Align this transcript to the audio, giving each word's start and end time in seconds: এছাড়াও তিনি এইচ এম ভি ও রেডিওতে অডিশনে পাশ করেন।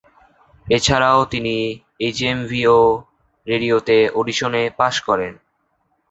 এছাড়াও 0.67 1.19
তিনি 1.33 1.55
এইচ 1.99 2.19
এম 2.23 2.39
ভি 2.49 2.61
ও 2.69 2.79
রেডিওতে 3.47 3.97
অডিশনে 4.19 4.63
পাশ 4.79 4.95
করেন। 5.07 5.33